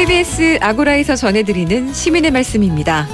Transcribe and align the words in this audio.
KBS 0.00 0.56
아고라에서 0.62 1.14
전해드리는 1.14 1.92
시민의 1.92 2.30
말씀입니다. 2.30 3.06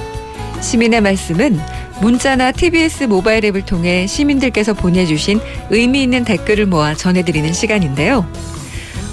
시민의 0.61 1.01
말씀은 1.01 1.59
문자나 1.99 2.53
TBS 2.53 3.03
모바일 3.03 3.43
앱을 3.43 3.65
통해 3.65 4.07
시민들께서 4.07 4.73
보내주신 4.73 5.41
의미 5.69 6.03
있는 6.03 6.23
댓글을 6.23 6.65
모아 6.65 6.95
전해드리는 6.95 7.51
시간인데요. 7.51 8.25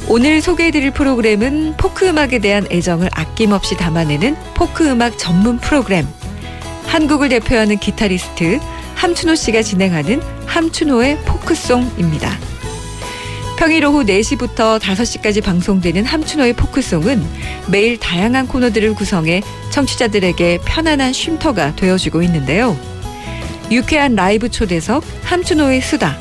오늘 0.06 0.40
소개해드릴 0.40 0.92
프로그램은 0.92 1.74
포크 1.76 2.06
음악에 2.06 2.38
대한 2.38 2.64
애정을 2.70 3.10
아낌없이 3.12 3.76
담아내는 3.76 4.36
포크 4.54 4.88
음악 4.88 5.18
전문 5.18 5.58
프로그램. 5.58 6.06
한국을 6.86 7.28
대표하는 7.28 7.78
기타리스트 7.78 8.60
함춘호 8.94 9.34
씨가 9.34 9.62
진행하는 9.62 10.22
함춘호의 10.46 11.18
포크송입니다. 11.24 12.53
평일 13.64 13.86
오후 13.86 14.04
4시부터 14.04 14.78
5시까지 14.78 15.42
방송되는 15.42 16.04
함춘호의 16.04 16.52
포크송은 16.52 17.24
매일 17.70 17.98
다양한 17.98 18.46
코너들을 18.46 18.92
구성해 18.92 19.42
청취자들에게 19.70 20.58
편안한 20.66 21.14
쉼터가 21.14 21.74
되어주고 21.74 22.20
있는데요. 22.24 22.78
유쾌한 23.70 24.16
라이브 24.16 24.50
초대석 24.50 25.02
함춘호의 25.22 25.80
수다, 25.80 26.14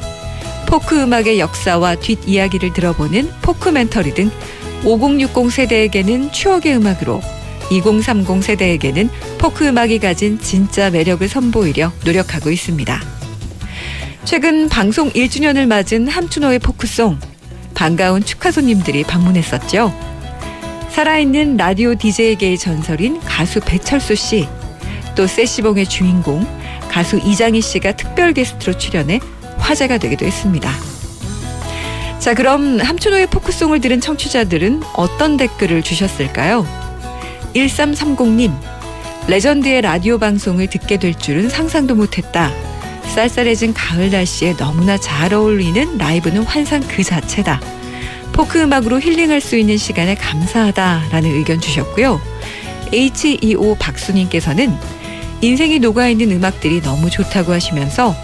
포크 0.68 0.98
음악의 0.98 1.40
역사와 1.40 1.96
뒷이야기를 1.96 2.72
들어보는 2.72 3.30
포크멘터리 3.42 4.14
등 4.14 4.32
5060 4.86 5.52
세대에게는 5.52 6.32
추억의 6.32 6.78
음악으로 6.78 7.20
2030 7.70 8.42
세대에게는 8.42 9.10
포크 9.38 9.68
음악이 9.68 10.00
가진 10.00 10.40
진짜 10.40 10.90
매력을 10.90 11.28
선보이려 11.28 11.92
노력하고 12.06 12.52
있습니다. 12.52 13.02
최근 14.24 14.70
방송 14.70 15.10
1주년을 15.12 15.68
맞은 15.68 16.08
함춘호의 16.08 16.60
포크송 16.60 17.33
반가운 17.74 18.24
축하 18.24 18.52
손님들이 18.52 19.04
방문했었죠. 19.04 19.94
살아있는 20.90 21.58
라디오 21.58 21.96
DJ계의 21.96 22.58
전설인 22.58 23.20
가수 23.22 23.60
배철수 23.60 24.16
씨, 24.16 24.48
또 25.16 25.28
세시봉의 25.28 25.88
주인공 25.88 26.46
가수 26.90 27.18
이장희 27.18 27.62
씨가 27.62 27.94
특별 27.94 28.34
게스트로 28.34 28.78
출연해 28.78 29.20
화제가 29.58 29.98
되기도 29.98 30.26
했습니다. 30.26 30.70
자, 32.20 32.34
그럼 32.34 32.80
함춘호의 32.80 33.28
포크송을 33.28 33.82
들은 33.82 34.00
청취자들은 34.00 34.84
어떤 34.94 35.38
댓글을 35.38 35.82
주셨을까요? 35.82 36.66
1330님, 37.56 38.54
레전드의 39.28 39.82
라디오 39.82 40.20
방송을 40.20 40.68
듣게 40.68 40.98
될 40.98 41.16
줄은 41.16 41.50
상상도 41.50 41.96
못했다. 41.96 42.52
쌀쌀해진 43.14 43.76
가을 43.76 44.10
날씨에 44.10 44.58
너무나 44.58 44.98
잘 44.98 45.36
어울리는 45.36 46.00
라이브는 46.00 46.42
환상 46.44 46.82
그 46.82 47.04
자체다. 47.04 47.62
포크 48.32 48.60
음악으로 48.60 49.00
힐링할 49.00 49.40
수 49.40 49.56
있는 49.56 49.78
시간에 49.78 50.16
감사하다라는 50.16 51.30
의견 51.30 51.62
주셨고요. 51.62 52.20
HEO 52.92 53.76
박수님께서는 53.76 54.76
인생이 55.42 55.78
녹아있는 55.78 56.32
음악들이 56.32 56.82
너무 56.82 57.12
좋다고 57.12 57.54
하시면서 57.54 58.16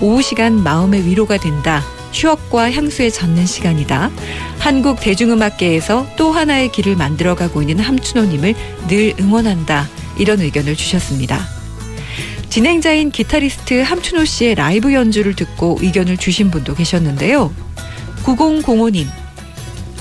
오후 0.00 0.22
시간 0.22 0.62
마음의 0.62 1.04
위로가 1.04 1.36
된다. 1.36 1.82
추억과 2.12 2.72
향수에 2.72 3.10
젖는 3.10 3.44
시간이다. 3.44 4.10
한국 4.58 4.98
대중음악계에서 5.00 6.06
또 6.16 6.32
하나의 6.32 6.72
길을 6.72 6.96
만들어가고 6.96 7.60
있는 7.60 7.80
함춘호님을 7.80 8.54
늘 8.88 9.14
응원한다. 9.20 9.86
이런 10.16 10.40
의견을 10.40 10.74
주셨습니다. 10.74 11.57
진행자인 12.48 13.10
기타리스트 13.10 13.82
함춘호 13.82 14.24
씨의 14.24 14.54
라이브 14.54 14.92
연주를 14.92 15.34
듣고 15.34 15.78
의견을 15.80 16.16
주신 16.16 16.50
분도 16.50 16.74
계셨는데요. 16.74 17.52
9005님, 18.24 19.06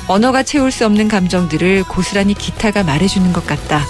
언어가 0.08 0.44
채울 0.44 0.72
수 0.72 0.86
없는 0.86 1.09
감정들을 1.09 1.84
고스란히 1.84 2.34
기타가 2.34 2.84
말해주는 2.84 3.34
것 3.34 3.45
같다. 3.45 3.83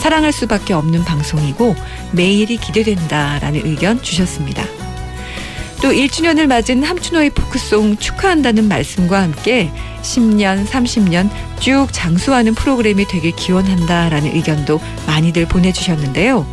사랑할 0.00 0.32
수밖에 0.32 0.72
없는 0.72 1.04
방송이고 1.04 1.74
매일이 2.12 2.56
기대된다 2.56 3.38
라는 3.40 3.66
의견 3.66 4.02
주셨습니다. 4.02 4.64
또 5.82 5.90
1주년을 5.90 6.46
맞은 6.46 6.82
함춘호의 6.82 7.30
포크송 7.30 7.98
축하한다는 7.98 8.68
말씀과 8.68 9.22
함께 9.22 9.70
10년, 10.02 10.66
30년 10.66 11.30
쭉 11.60 11.88
장수하는 11.92 12.54
프로그램이 12.54 13.06
되길 13.06 13.32
기원한다 13.36 14.08
라는 14.08 14.34
의견도 14.34 14.80
많이들 15.06 15.46
보내주셨는데요. 15.46 16.46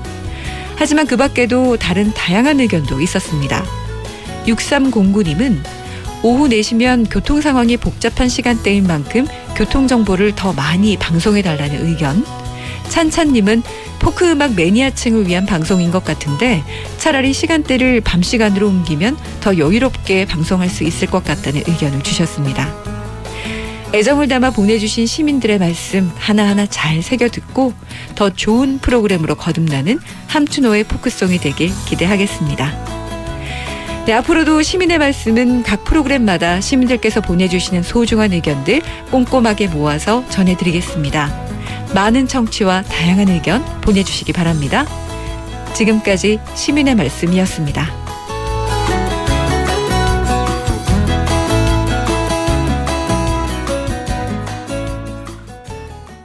하지만 0.75 1.07
그 1.07 1.17
밖에도 1.17 1.77
다른 1.77 2.13
다양한 2.13 2.59
의견도 2.59 3.01
있었습니다. 3.01 3.63
6309님은 4.45 5.63
오후 6.23 6.47
4시면 6.47 7.07
교통 7.09 7.41
상황이 7.41 7.77
복잡한 7.77 8.29
시간대인 8.29 8.85
만큼 8.87 9.27
교통 9.55 9.87
정보를 9.87 10.33
더 10.35 10.53
많이 10.53 10.97
방송해 10.97 11.41
달라는 11.41 11.85
의견. 11.85 12.25
찬찬님은 12.89 13.63
포크 13.99 14.29
음악 14.29 14.53
매니아층을 14.55 15.27
위한 15.27 15.45
방송인 15.45 15.91
것 15.91 16.03
같은데 16.03 16.63
차라리 16.97 17.33
시간대를 17.33 18.01
밤 18.01 18.21
시간으로 18.21 18.67
옮기면 18.67 19.17
더 19.41 19.57
여유롭게 19.57 20.25
방송할 20.25 20.69
수 20.69 20.83
있을 20.83 21.07
것 21.07 21.23
같다는 21.23 21.63
의견을 21.67 22.01
주셨습니다. 22.01 22.94
애정을 23.95 24.27
담아 24.27 24.49
보내주신 24.49 25.05
시민들의 25.05 25.57
말씀 25.57 26.11
하나하나 26.17 26.65
잘 26.65 27.01
새겨 27.01 27.29
듣고 27.29 27.71
더 28.15 28.29
좋은 28.29 28.77
프로그램으로 28.79 29.35
거듭나는 29.35 29.99
함춘호의 30.27 30.83
포크송이 30.83 31.37
되길 31.37 31.71
기대하겠습니다. 31.85 34.03
네, 34.05 34.11
앞으로도 34.11 34.63
시민의 34.63 34.97
말씀은 34.97 35.63
각 35.63 35.85
프로그램마다 35.85 36.59
시민들께서 36.59 37.21
보내주시는 37.21 37.83
소중한 37.83 38.33
의견들 38.33 38.81
꼼꼼하게 39.11 39.67
모아서 39.67 40.27
전해드리겠습니다. 40.27 41.45
많은 41.95 42.27
청취와 42.27 42.81
다양한 42.81 43.29
의견 43.29 43.63
보내주시기 43.79 44.33
바랍니다. 44.33 44.85
지금까지 45.73 46.39
시민의 46.53 46.95
말씀이었습니다. 46.95 48.04